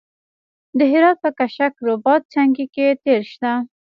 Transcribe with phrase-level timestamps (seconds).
[0.77, 3.51] د هرات په کشک رباط سنګي کې تیل شته.